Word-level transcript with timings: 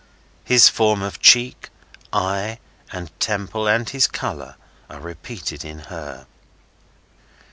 His 0.43 0.67
form 0.67 1.03
of 1.03 1.19
cheek, 1.19 1.69
eye, 2.11 2.57
and 2.91 3.11
temple, 3.19 3.67
and 3.67 3.87
his 3.87 4.07
colour, 4.07 4.55
are 4.89 4.99
repeated 4.99 5.63
in 5.63 5.77
her. 5.93 6.25